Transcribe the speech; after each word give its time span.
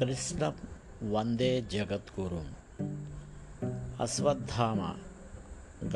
కృష్ణ 0.00 0.52
వందే 1.10 1.62
జగద్గురు. 1.72 2.44
అశ్వత్థామ 4.02 4.94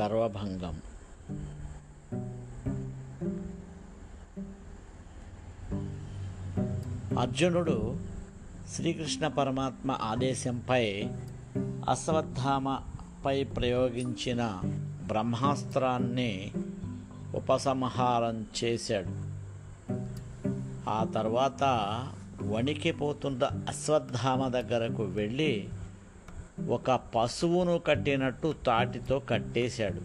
గర్వభంగం. 0.01 0.80
అర్జునుడు 7.19 7.96
శ్రీకృష్ణ 8.74 9.28
పరమాత్మ 9.28 9.90
ఆదేశంపై 9.90 11.08
అశ్వత్థామపై 11.88 13.44
ప్రయోగించిన 13.44 14.60
బ్రహ్మాస్త్రాన్ని 15.06 16.52
ఉపసంహారం 17.34 18.47
చేశాడు. 18.65 19.37
ఆ 20.91 21.05
తర్వాత 21.05 21.62
వణికిపోతున్న 22.42 23.45
అశ్వత్థామ 23.45 24.48
దగ్గరకు 24.48 25.02
వెళ్ళి 25.02 25.68
ఒక 26.68 26.90
పశువును 26.90 27.78
కట్టినట్టు 27.78 28.54
తాటితో 28.66 29.18
కట్టేశాడు. 29.18 30.00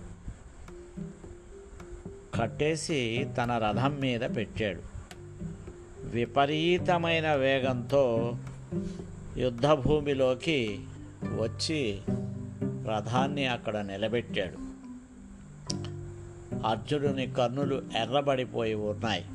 కట్టేసి 2.38 3.28
తన 3.38 3.58
రథం 3.58 4.00
మీద 4.00 4.22
పెట్టాడు. 4.22 4.82
విపరీతమైన 6.04 7.36
వేగంతో 7.36 8.36
యుద్ధభూమిలోకి 9.38 10.80
వచ్చి 11.26 12.02
రథాన్ని 12.66 13.48
అక్కడ 13.48 13.78
నిలబెట్టాడు. 13.78 14.72
అర్జునుని 16.66 17.28
కన్నులు 17.28 17.84
ఎర్రబడిపోయి 18.02 18.74
ఉన్నాయి. 18.74 19.26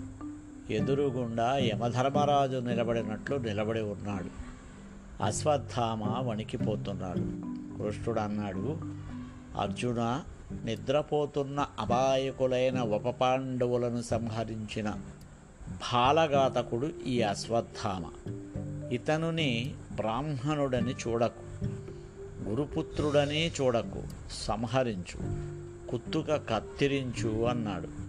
ఎదురుగుండా 0.70 1.56
యమధర్మరాజు 1.56 2.56
నిలబడినట్లు 2.56 3.36
నిలబడి 3.36 3.80
ఉన్నాడు. 3.80 4.46
అశ్వత్థామ 5.24 6.28
వణికిపోతున్నాడు. 6.28 7.46
కృష్ణుడు 7.78 8.20
అన్నాడు 8.20 8.78
అర్జున 9.60 10.22
నిద్రపోతున్న 10.64 11.66
అబాయకులైన 11.80 12.80
ఉపపాండవులను 12.80 14.02
సంహరించిన 14.02 14.94
బాలఘాతకుడు 15.70 16.90
ఈ 17.06 17.22
అశ్వత్థామ. 17.22 18.10
ఇతనుని 18.92 19.74
బ్రాహ్మణుడని 19.96 20.92
చూడకు 20.92 21.64
గురుపుత్రుడని 22.48 23.52
చూడకు 23.60 24.02
సంహరించు 24.30 25.46
కుత్తుక 25.90 26.32
కత్తిరించు 26.48 27.44
అన్నాడు. 27.44 28.05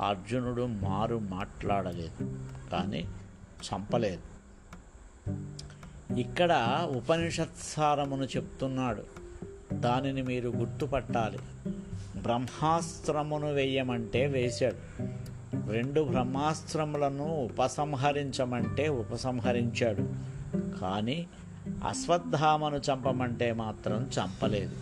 అర్జునుడు 0.00 0.66
మారు 0.66 1.18
మాట్లాడలేదు 1.18 2.36
కానీ 2.72 3.08
చంపలేదు. 3.40 4.22
ఇక్కడ 6.18 6.80
ఉపనిషత్సారమును 6.96 8.24
చెప్తున్నాడు. 8.24 9.02
దానిని 9.72 10.22
మీరు 10.22 10.48
గుర్తుపట్టాలి. 10.48 11.38
బ్రహ్మాస్త్రమును 12.22 13.52
వేయమంటే 13.52 14.26
వేశాడు. 14.26 15.06
రెండు 15.72 16.00
బ్రహ్మాస్త్రములను 16.00 17.44
ఉపసంహరించమంటే 17.44 18.88
ఉపసంహరించాడు. 18.88 20.08
కానీ 20.80 21.26
అశ్వత్థామను 21.88 22.76
చంపమంటే 22.76 23.52
మాత్రం 23.52 24.10
చంపలేదు. 24.20 24.76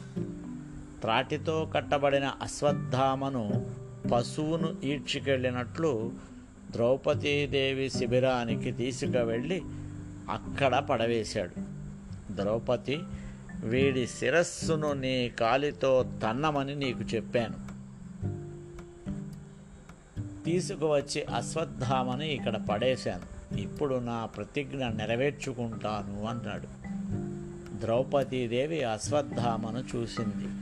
త్రాటితో 1.01 1.71
కట్టబడిన 1.75 2.25
అశ్వత్థామను 2.25 3.71
పశువును 4.09 4.77
ఈడ్చికెళ్ళినట్లు 4.85 6.13
ద్రౌపదీదేవి 6.71 7.91
శిబిరానికి 7.91 8.73
తీసుకువెళ్ళి 8.73 9.63
అక్కడ 10.31 10.79
పడవేశాడు. 10.79 11.81
ద్రౌపది 12.33 12.99
వీడి 13.65 14.07
శిరస్సును 14.07 14.93
నీ 14.93 15.29
కాలితో 15.29 16.07
తన్నమని 16.23 16.75
నీకు 16.75 17.01
చెప్పాను. 17.01 17.71
తీసుకువచ్చి 20.45 21.23
అశ్వత్థామని 21.23 22.29
ఇక్కడ 22.29 22.57
పడేశాను. 22.71 23.57
ఇప్పుడు 23.61 23.95
నా 23.95 24.25
ప్రతిజ్ఞ 24.25 24.87
నెరవేర్చుకుంటాను 24.87 26.27
అన్నాడు. 26.27 26.69
ద్రౌపదీదేవి 27.81 28.85
అశ్వత్థామను 28.85 29.97
చూసింది. 29.97 30.60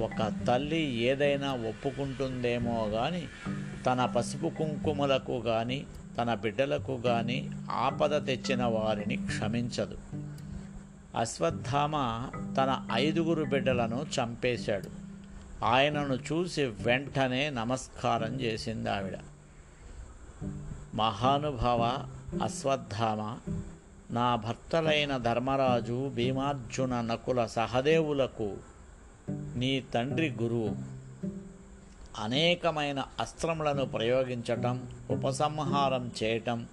ఒక 0.00 0.32
తల్లి 0.46 0.94
ఏదైనా 0.94 1.52
ఒప్పుకుంటుందేమో 1.52 2.88
కానీ 2.92 3.28
తన 3.86 4.06
పసుపు 4.06 4.48
కుంకుమలకు 4.48 5.40
కానీ 5.40 5.86
తన 6.18 6.34
బిడ్డలకు 6.34 6.96
కానీ 6.96 7.50
ఆపద 7.70 8.26
తెచ్చిన 8.26 8.64
వారిని 8.64 9.16
క్షమించదు. 9.16 9.98
అశ్వత్థామ 11.18 11.92
తన 12.56 12.88
ఐదుగురు 12.92 13.44
బిడ్డలను 13.44 14.06
చంపేశాడు. 14.20 14.90
ఆయనను 15.64 16.14
చూసి 16.14 16.62
వెంటనే 16.62 17.50
నమస్కారం 17.50 18.40
చేసింది 18.40 18.90
ఆవిడ. 18.90 19.18
మహానుభావ 20.94 22.06
అశ్వత్థామ 22.42 23.38
నా 24.10 24.36
భర్తలైన 24.36 25.16
ధర్మరాజు 25.16 26.10
భీమార్జున 26.14 27.00
నకుల 27.00 27.46
సహదేవులకు 27.46 28.56
నీ 29.30 29.84
తండ్రి 29.94 30.34
గురువు 30.42 30.76
అనేకమైన 32.18 33.04
అస్త్రములను 33.20 33.84
ప్రయోగించటం 33.84 34.82
ఉపసంహారం 35.10 36.10
చేయటం 36.22 36.66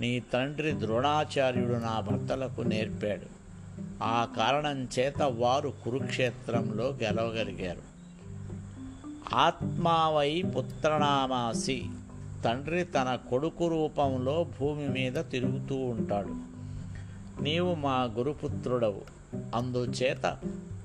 నీ 0.00 0.20
తండ్రి 0.20 0.80
ద్రోణాచార్యుడు 0.80 1.72
నా 1.72 2.00
భర్తలకు 2.00 2.60
నేర్పాడు. 2.60 3.38
ఆ 4.02 4.28
కారణం 4.36 4.88
చేత 4.98 5.22
వారు 5.22 5.74
కురుక్షేత్రంలో 5.84 6.84
గెలవగలిగారు. 6.84 7.88
ఆత్మావై 9.34 10.42
పుత్రనామాసి 10.42 11.86
తండ్రి 12.44 12.84
తన 12.84 13.18
కొడుకు 13.30 13.68
రూపంలో 13.68 14.46
భూమి 14.60 14.88
మీద 14.88 15.12
తిరుగుతూ 15.12 15.76
ఉంటాడు. 15.76 16.36
నీవు 17.42 17.74
మా 17.74 18.02
గురుపుత్రుడవు. 18.02 19.02
అందుచేత 19.54 20.38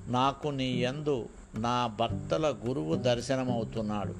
నాకు 0.08 0.48
నీ 0.48 0.82
యందు 0.82 1.28
నా 1.54 1.86
భర్తల 1.86 2.54
గురువు 2.68 2.94
దర్శనమవుతున్నాడు. 2.94 4.14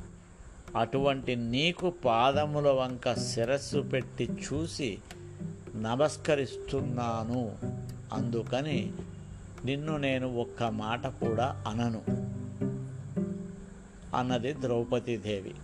అటువంటి 0.78 1.36
నీకు 1.36 1.90
పాదముల 1.90 2.68
వంక 2.68 3.14
శిరస్సు 3.14 3.78
పెట్టి 3.78 4.24
చూసి 4.24 4.98
నమస్కరిస్తున్నాను. 5.76 7.56
అందుకని 8.12 8.92
నిన్ను 9.64 9.96
నేను 9.96 10.36
ఒక్క 10.36 10.62
మాట 10.62 11.06
కూడా 11.06 11.64
అనను. 11.68 12.02
అన్నది 14.16 14.52
ద్రౌపదీదేవి. 14.52 15.54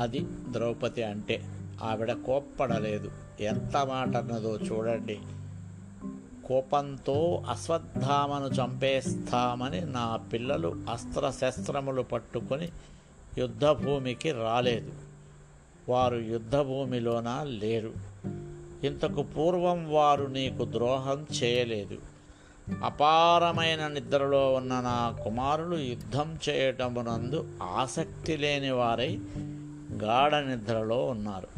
అది 0.00 0.26
ద్రౌపది 0.50 1.02
అంటే 1.02 1.42
ఆవిడ 1.82 2.12
కోప్పడలేదు. 2.12 3.10
ఎంత 3.40 3.76
మాట 3.76 4.16
అన్నదో 4.16 4.56
చూడండి. 4.56 5.18
కోపంతో 6.50 7.42
అశ్వత్థామను 7.50 8.46
చంపేస్తామని 8.46 9.80
నా 9.80 10.16
పిల్లలు 10.32 10.76
అస్త్రశస్త్రములు 10.92 12.02
పట్టుకొని 12.02 12.68
యుద్ధభూమికి 13.38 14.32
రాలేదు. 14.32 14.92
వారు 15.88 16.16
యుద్ధభూమిలోన 16.16 17.42
లేరు. 17.42 17.92
ఇంతకు 18.86 19.22
పూర్వం 19.22 19.92
వారు 19.92 20.24
నీకు 20.24 20.64
ద్రోహం 20.64 21.26
చేయలేదు. 21.42 21.98
అపారమైన 22.84 23.88
నిద్రలో 23.88 24.52
ఉన్న 24.52 24.80
నా 24.80 25.16
కుమారులు 25.24 25.76
యుద్ధం 25.76 26.38
చేయటమునందు 26.48 27.48
ఆసక్తి 27.62 28.36
లేని 28.36 28.70
వారై 28.70 29.18
గాఢ 30.02 30.34
నిద్రలో 30.34 31.06
ఉన్నారు. 31.06 31.48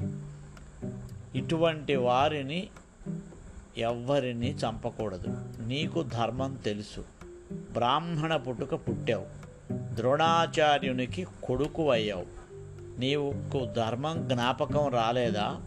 ఇటువంటి 1.38 1.96
వారిని 1.96 2.68
ఎవ్వరిని 3.78 4.54
చంపకూడదు. 4.54 5.26
నీకు 5.66 6.02
ధర్మం 6.02 6.54
తెలుసు. 6.54 7.04
బ్రాహ్మణ 7.52 8.36
పుట్టుక 8.36 8.74
పుట్టావు. 8.74 9.26
ద్రోణాచార్యునికి 9.72 11.26
కొడుకు 11.42 11.90
అయ్యావు. 11.90 12.26
నీకు 13.00 13.64
ధర్మం 13.76 14.28
జ్ఞాపకం 14.28 14.88
రాలేదా? 14.88 15.60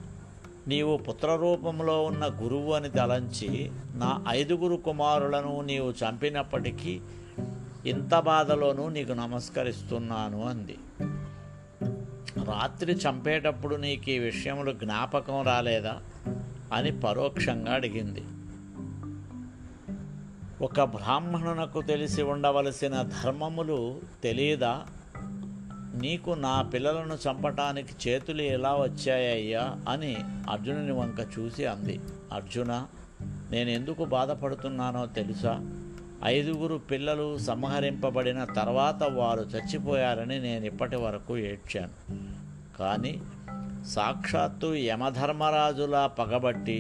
నీవు 0.68 0.98
పుత్రరూపంలో 0.98 2.04
ఉన్న 2.04 2.30
గురువు 2.42 2.74
అని 2.74 2.90
తలంచి 2.90 3.72
నా 3.96 4.24
ఐదుగురు 4.30 4.76
కుమారులను 4.76 5.62
నీవు 5.62 5.92
చంపినప్పటికీ 5.92 7.02
ఇంత 7.86 8.20
బాధలోనూ 8.20 8.90
నీకు 8.90 9.12
నమస్కరిస్తున్నాను 9.12 10.44
అంది. 10.46 10.78
రాత్రి 12.46 12.94
చంపేటప్పుడు 12.94 13.76
నీకు 13.76 14.10
ఈ 14.10 14.20
విషయములు 14.20 14.72
జ్ఞాపకం 14.72 15.42
రాలేదా? 15.42 16.02
అని 16.74 17.00
పరోక్షంగా 17.00 17.74
అడిగింది. 17.74 18.24
ఒక 20.62 20.82
బ్రాహ్మణునకు 20.82 21.82
తెలిసి 21.82 22.22
ఉండవలసిన 22.22 23.02
ధర్మములు 23.02 24.02
తెలియదా 24.24 24.86
నీకు 26.02 26.32
నా 26.32 26.62
పిల్లలను 26.62 27.14
చంపటానికి 27.14 28.10
చేతులు 28.10 28.42
ఎలా 28.42 28.76
వచ్చాయ్యా 28.76 29.76
అని 29.90 30.18
అర్జునుని 30.50 30.92
వంక 30.92 31.40
చూసి 31.40 31.66
అంది. 31.66 32.00
అర్జున 32.34 32.86
నేను 33.52 33.70
ఎందుకు 33.70 34.06
బాధపడుతున్నానో 34.06 35.06
తెలుసా? 35.06 35.82
ఐదుగురు 36.24 36.76
పిల్లలు 36.76 37.38
సంహరింపబడిన 37.38 38.44
తర్వాత 38.44 39.04
వారు 39.04 39.42
చచ్చిపోయారని 39.42 40.40
నేను 40.40 40.66
ఇప్పటి 40.66 40.96
వరకు 40.96 41.38
ఏడ్చాను. 41.38 42.26
కానీ 42.80 43.22
సాక్షాత్తు 43.94 44.74
యమధర్మరాజులా 44.76 46.08
పగబట్టి 46.08 46.78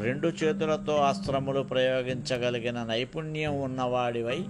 రెండు 0.00 0.28
చేతులతో 0.28 0.94
అస్త్రములు 0.96 1.62
ప్రయోగించగలిగిన 1.62 2.82
నైపుణ్యం 2.82 3.60
ఉన్నవాడివై 3.60 4.40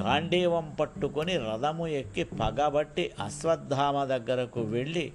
గాంధీవం 0.00 0.66
పట్టుకొని 0.80 1.38
రథము 1.38 1.86
ఎక్కి 1.86 2.24
పగబట్టి 2.24 3.10
అశ్వత్థామ 3.20 4.04
దగ్గరకు 4.04 4.60
వెళ్ళి 4.60 5.12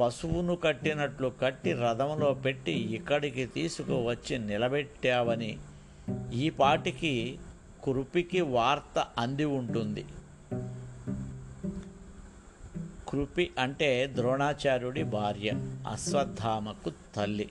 పశువును 0.00 0.54
కట్టినట్లు 0.56 1.32
కట్టి 1.42 1.72
రథంలో 1.72 2.34
పెట్టి 2.34 2.72
ఇక్కడికి 2.72 3.46
తీసుకువచ్చి 3.46 4.38
నిలబెట్టావని 4.38 5.58
ఈ 6.34 6.50
పాటికి 6.50 7.38
కురుపికి 7.82 8.40
వార్త 8.40 9.06
అంది 9.18 9.44
ఉంటుంది. 9.44 10.04
కృపి 13.08 13.50
అంటే 13.58 14.12
ద్రోణాచార్యుడి 14.14 15.02
భార్య 15.02 15.52
అశ్వత్థామకు 15.92 16.92
తల్లి. 17.16 17.48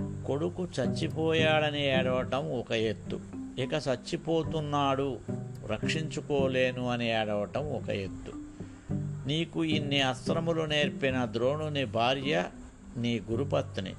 కొడుకు 0.00 0.68
చచ్చిపోయాడని 0.80 1.86
ఏడవటం 1.86 2.52
ఒక 2.52 2.72
ఎత్తు. 2.72 3.20
ఇక 3.58 3.72
చచ్చిపోతున్నాడు 3.88 5.18
రక్షించుకోలేను 5.66 6.88
అని 6.88 7.10
ఏడవటం 7.10 7.72
ఒక 7.72 7.88
ఎత్తు. 7.88 8.32
నీకు 9.26 9.64
ఇన్ని 9.64 10.02
అస్త్రములు 10.02 10.62
నేర్పిన 10.62 11.28
ద్రోణుని 11.32 11.84
భార్య 11.84 12.44
నీ 12.96 13.20
గురుపత్ని. 13.30 13.94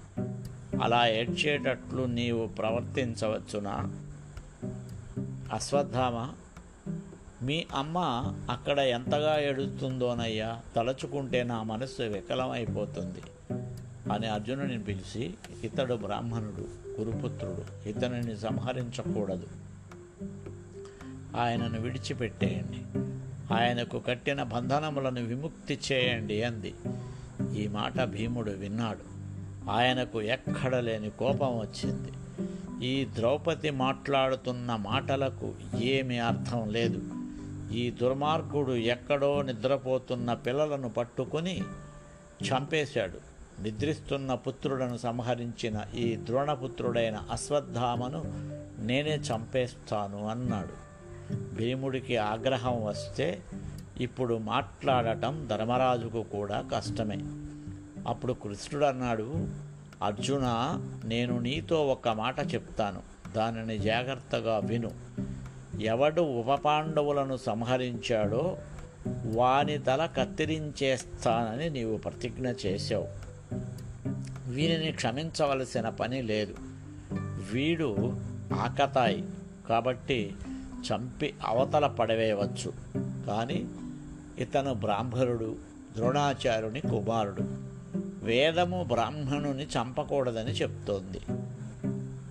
అలా 0.83 1.07
ఏడ్చేటట్లు 1.07 2.03
నీవు 2.03 2.47
ప్రవర్తించవచ్చునా? 2.47 3.91
అశ్వత్థామ 5.53 6.29
మీ 7.41 7.65
అమ్మ 7.75 7.97
అక్కడ 8.49 8.79
ఎంతగా 8.79 9.39
ఏడుస్తుందోనయ్యా? 9.39 10.59
తలచుకుంటే 10.75 11.43
నా 11.43 11.63
మనస్సు 11.63 12.01
వికలమైపోతుంది. 12.01 13.21
అని 14.13 14.27
అర్జునుని 14.27 14.83
పిలిచి 14.83 15.33
ఇతడు 15.63 15.93
బ్రాహ్మణుడు 15.93 16.91
గురుపుత్రుడు 17.01 17.89
ఇతనిని 17.89 18.37
సంహరించకూడదు. 18.37 19.47
ఆయనను 21.35 21.81
విడిచిపెట్టేయండి. 21.81 22.99
ఆయనకు 23.53 23.99
కట్టిన 23.99 24.43
బంధనములను 24.43 25.21
విముక్తి 25.21 25.79
చేయండి 25.91 26.43
అంది. 26.43 26.73
ఈ 27.55 27.67
మాట 27.67 28.03
భీముడు 28.03 28.51
విన్నాడు. 28.51 29.11
ఆయనకు 29.71 30.21
ఎక్కడ 30.21 30.75
లేని 30.75 31.09
కోపం 31.09 31.59
వచ్చింది. 31.59 32.11
ఈ 32.85 33.07
ద్రౌపది 33.15 33.69
మాట్లాడుతున్న 33.69 34.75
మాటలకు 34.75 35.53
ఏమీ 35.81 36.17
అర్థం 36.17 36.69
లేదు. 36.69 37.20
ఈ 37.71 37.91
దుర్మార్గుడు 37.91 38.71
ఎక్కడో 38.71 39.41
నిద్రపోతున్న 39.41 40.33
పిల్లలను 40.33 40.89
పట్టుకొని 40.89 41.63
చంపేశాడు. 42.43 43.31
నిద్రిస్తున్న 43.61 44.33
పుత్రులను 44.33 44.97
సంహరించిన 44.97 45.81
ఈ 45.95 46.15
ద్రోణపుత్రుడైన 46.15 47.23
అశ్వత్థామను 47.31 48.23
నేనే 48.85 49.15
చంపేస్తాను 49.15 50.27
అన్నాడు. 50.27 50.91
భీముడికి 51.55 52.17
ఆగ్రహం 52.17 52.85
వస్తే 52.85 53.41
ఇప్పుడు 54.01 54.37
మాట్లాడటం 54.37 55.47
ధర్మరాజుకు 55.47 56.23
కూడా 56.23 56.63
కష్టమే. 56.75 57.19
అప్పుడు 58.07 58.33
కృష్ణుడు 58.33 58.85
అన్నాడు 58.85 59.47
అర్జున 60.03 60.45
నేను 61.05 61.39
నీతో 61.39 61.87
ఒక 61.87 62.09
మాట 62.09 62.53
చెప్తాను. 62.53 63.01
దానిని 63.33 63.77
జాగ్రత్తగా 63.77 64.57
విను. 64.57 64.91
ఎవడు 65.81 66.21
ఉపపాండవులను 66.21 67.37
సంహరించాడో 67.37 68.57
వాని 69.07 69.77
తల 69.77 70.05
కత్తిరించేస్తానని 70.05 71.69
నీవు 71.69 71.97
ప్రతిజ్ఞ 71.97 72.51
చేశావు. 72.65 73.07
వీనిని 74.51 74.91
క్షమించవలసిన 74.91 75.89
పని 75.89 76.21
లేదు. 76.21 76.55
వీడు 77.53 78.17
ఆకతాయి 78.53 79.23
కాబట్టి 79.69 80.33
చంపి 80.71 81.33
అవతల 81.45 81.87
పడవేయవచ్చు. 81.87 82.73
కానీ 83.27 83.65
ఇతను 84.37 84.73
బ్రాహ్మణుడు 84.73 85.55
ద్రోణాచార్యుని 85.95 86.81
కుమారుడు. 86.81 87.41
వేదము 88.25 88.83
బ్రాహ్మణుని 88.83 89.63
చంపకూడదని 89.63 90.51
చెప్తోంది. 90.51 91.21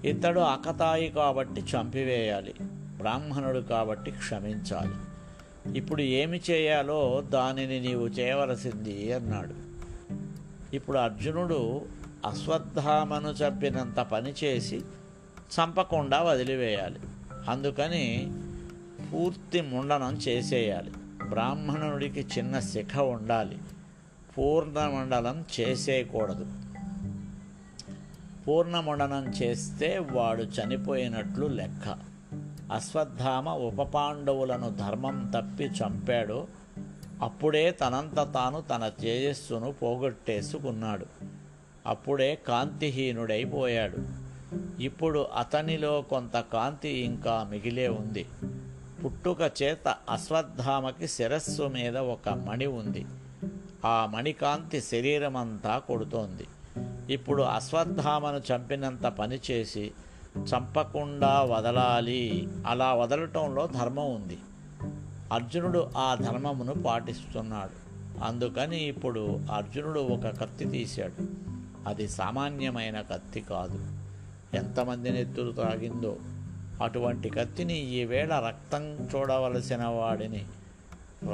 ఇతడు 0.08 0.40
అకతాయి 0.40 1.08
కాబట్టి 1.08 1.60
చంపివేయాలి. 1.60 2.54
బ్రాహ్మణుడు 3.00 3.58
కాబట్టి 3.58 4.10
క్షమించాలి. 4.10 4.94
ఇప్పుడు 5.78 6.02
ఏమి 6.02 6.40
చేయాలో 6.50 7.24
దానిని 7.28 7.80
నీవు 7.80 8.06
చేయవలసింది 8.06 9.12
అన్నాడు. 9.12 9.54
ఇప్పుడు 10.76 10.98
అర్జునుడు 10.98 11.82
అశ్వత్థామను 12.26 13.28
చంపినంత 13.28 14.00
పని 14.00 14.34
చేసి 14.44 14.76
చంపకుండా 15.38 16.22
వదిలివేయాలి. 16.22 17.00
అందుకని 17.48 18.32
పూర్తి 19.12 19.60
ముండనం 19.60 20.14
చేసేయాలి. 20.14 20.90
బ్రాహ్మణుడికి 21.28 22.20
చిన్న 22.20 22.60
శిఖ 22.60 22.98
ఉండాలి. 22.98 23.58
పూర్ణమండలం 24.38 25.44
చేసేయకూడదు. 25.60 26.46
పూర్ణమండనం 28.48 29.26
చేస్తే 29.26 30.06
వాడు 30.12 30.42
చనిపోయినట్లు 30.42 31.46
లెక్క. 31.46 32.09
అశ్వత్థామ 32.70 33.48
ఉపపాండవులను 33.48 34.70
ధర్మం 34.70 35.32
తప్పి 35.36 35.64
చంపాడో. 35.64 36.46
అప్పుడే 37.22 37.70
తనంత 37.70 38.32
తాను 38.34 38.60
తన 38.60 38.88
తేజస్సును 38.88 39.72
పోగొట్టేసుకున్నాడు. 39.72 41.06
అప్పుడే 41.86 42.38
కాంతిహీనుడైపోయాడు. 42.48 43.98
ఇప్పుడు 44.82 45.18
అతనిలో 45.18 46.02
కొంత 46.02 46.40
కాంతి 46.40 46.88
ఇంకా 46.88 47.46
మిగిలే 47.50 47.88
ఉంది. 47.88 48.26
పుట్టుక 49.04 49.62
చేత 49.62 49.94
అశ్వత్థామకి 50.10 51.08
శిరస్సు 51.08 51.62
మీద 51.62 51.96
ఒక 51.96 52.28
మణి 52.28 52.66
ఉంది. 52.66 53.06
ఆ 53.84 54.06
మణికాంతి 54.06 54.80
శరీరమంతా 54.80 55.78
కొడుతోంది. 55.78 56.46
ఇప్పుడు 57.12 57.42
అశ్వత్థామను 57.42 58.54
చంపినంత 58.54 59.06
పని 59.06 59.40
చేసి 59.50 59.92
చంపకుండా 60.38 61.42
వదలాలి. 61.42 62.48
అలా 62.66 62.94
వదలటంలో 62.94 63.66
ధర్మం 63.66 64.14
ఉంది. 64.14 64.38
అర్జునుడు 65.32 65.90
ఆ 65.96 66.14
ధర్మమును 66.14 66.74
పాటిస్తున్నాడు. 66.74 67.90
అందుకని 68.24 68.84
ఇప్పుడు 68.84 69.40
అర్జునుడు 69.52 70.00
ఒక 70.00 70.26
కత్తి 70.26 70.64
తీశాడు. 70.64 71.26
అది 71.88 72.08
సామాన్యమైన 72.08 73.00
కత్తి 73.00 73.40
కాదు. 73.40 73.86
ఎంతమంది 74.56 75.10
నెత్తులు 75.10 75.52
తాగిందో 75.52 76.16
అటువంటి 76.82 77.28
కత్తిని 77.28 77.74
ఈవేళ 77.74 78.38
రక్తం 78.38 79.08
చూడవలసిన 79.16 79.84
వాడిని. 79.84 80.44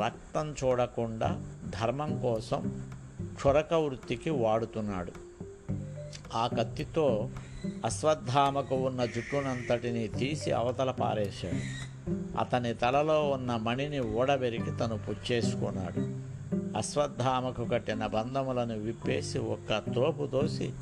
రక్తం 0.05 0.55
చూడకుండా 0.65 1.43
ధర్మం 1.83 2.21
కోసం 2.21 2.87
క్షురక 3.23 3.75
వృత్తికి 3.75 4.31
వాడుతున్నాడు. 4.31 5.25
ఆ 6.35 6.46
కత్తితో 6.46 7.30
అశ్వత్థామకు 7.85 8.75
ఉన్న 8.75 9.04
జుట్టునంతటిని 9.04 10.08
తీసి 10.08 10.52
అవతల 10.52 10.90
పారేశాడు. 10.90 11.87
అతని 12.38 12.75
తలలో 12.75 13.30
ఉన్న 13.30 13.56
మణిని 13.56 14.00
ఊడబెరికి 14.00 14.70
తను 14.70 14.99
పుచ్చేసుకున్నాడు. 14.99 16.00
అశ్వత్థామకు 16.78 17.64
కట్టిన 17.64 18.06
బంధములను 18.06 18.78
విప్పేసి 18.78 19.38
ఒక్క 19.38 19.78
త్రోపు 19.78 20.26
తోసి 20.26 20.73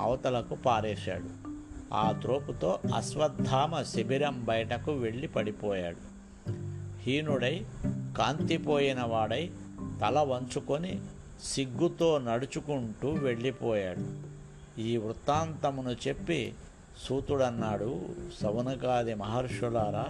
అవతలకు 0.00 0.54
పారేశాడు. 0.54 1.50
ఆ 1.94 2.12
త్రోపుతో 2.12 2.78
అశ్వత్థామ 2.96 3.82
శిబిరం 3.82 4.44
బయటకు 4.44 4.92
వెళ్ళి 4.92 5.28
పడిపోయాడు. 5.28 6.10
హీనుడై 6.98 7.66
కాంతిపోయిన 8.18 9.00
వాడై 9.02 9.50
తల 10.00 10.18
వంచుకొని 10.18 11.00
సిగ్గుతో 11.42 12.18
నడుచుకుంటూ 12.18 13.10
వెళ్ళిపోయాడు. 13.10 14.29
ఈ 14.78 14.96
వృత్తాంతమును 14.96 16.08
చెప్పి 16.08 16.54
సూతుడన్నాడు 17.08 18.00
సవనకాది 18.40 19.14
మహర్షులారా 19.14 20.06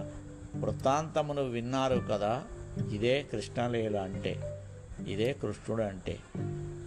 వృత్తాంతమును 0.59 1.43
విన్నారు 1.43 2.01
కదా 2.11 2.43
ఇదే 2.91 3.23
కృష్ణలీల 3.23 3.99
అంటే 3.99 4.57
ఇదే 5.07 5.33
కృష్ణుడు 5.33 5.83
అంటే. 5.83 6.19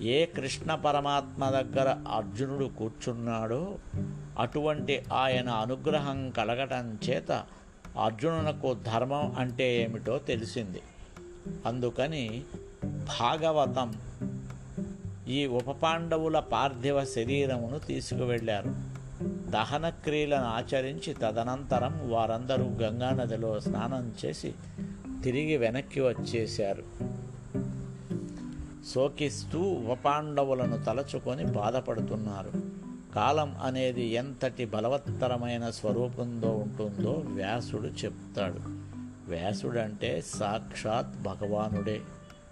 ఏ 0.03 0.27
కృష్ణ 0.27 0.75
పరమాత్మ 0.75 1.51
దగ్గర 1.51 1.97
అర్జునుడు 2.09 2.65
కూర్చున్నాడో 2.65 3.79
అటువంటి 4.39 5.05
ఆయన 5.13 5.49
అనుగ్రహం 5.49 6.31
కలగటం 6.31 6.99
చేత 7.11 7.33
అర్జునునకు 7.99 8.75
ధర్మం 8.75 9.35
అంటే 9.39 9.83
ఏమిటో 9.83 10.19
తెలిసింది. 10.19 10.83
అందుకని 11.67 12.45
భాగవతం 13.21 13.95
ఈ 15.29 15.47
ఉపపాండవుల 15.47 16.39
పార్థివ 16.39 17.05
శరీరమును 17.05 17.79
తీసుకువెళ్ళారు. 17.79 18.75
దహనక్రియలను 19.51 20.45
ఆచరించి 20.45 21.15
తదనంతరం 21.15 22.01
వారందరూ 22.11 22.65
గంగానదిలో 22.65 23.61
స్నానం 23.61 24.15
చేసి 24.25 24.55
తిరిగి 25.25 25.57
వెనక్కి 25.57 26.01
వచ్చేశారు. 26.01 26.85
శోకిస్తూ 28.95 29.61
ఉపపాండవులను 29.61 30.85
తలచుకొని 30.85 31.45
బాధపడుతున్నారు. 31.45 32.51
కాలం 33.15 33.57
అనేది 33.63 34.05
ఎంతటి 34.05 34.65
బలవత్తరమైన 34.65 35.71
స్వరూపంలో 35.71 36.51
ఉంటుందో 36.51 37.23
వ్యాసుడు 37.27 37.87
చెప్తాడు. 37.87 38.59
వ్యాసుడంటే 39.31 40.23
సాక్షాత్ 40.27 41.23
భగవానుడే. 41.23 42.01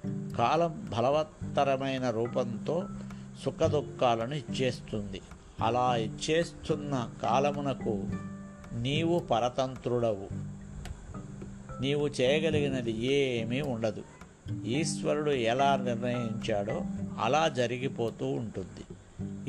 కాలం 0.07 0.91
బలవత్తరమైన 0.99 2.11
రూపంతో 2.11 2.87
సుఖదుఖాలను 3.45 4.35
ఇచ్చేస్తుంది. 4.35 5.21
అలా 5.63 5.97
ఇచ్చేస్తున్న 5.97 7.11
కాలమునకు 7.23 8.05
నీవు 8.81 9.19
పరతంత్రుడవు. 9.19 10.29
నీవు 11.83 12.09
చేయగలిగినది 12.09 12.93
ఏమీ 12.93 13.61
ఉండదు. 13.61 14.03
ఈశ్వరుడు 14.65 15.31
ఎలా 15.31 15.77
నిర్ణయించాడో 15.77 16.83
అలా 17.23 17.49
జరిగిపోతూ 17.49 18.27
ఉంటుంది. 18.27 18.85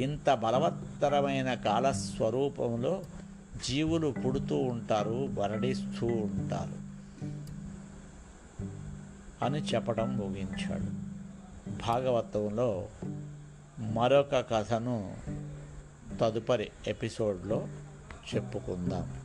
ఇంత 0.04 0.34
బలవత్తరమైన 0.34 1.54
కాలస్వరూపంలో 1.54 3.02
జీవులు 3.68 4.16
పుడుతూ 4.26 4.56
ఉంటారు 4.56 5.28
మరణిస్తూ 5.28 6.08
ఉంటారు. 6.08 6.83
అని 9.44 9.60
చెప్పడం 9.60 10.18
ముగించాడు. 10.18 11.04
భాగవతంలో 11.88 12.88
మరొక 13.80 14.36
కథను 14.36 15.18
తదుపరి 16.22 16.72
ఎపిసోడ్లో 16.88 17.68
చెప్పుకుందాం. 18.36 19.24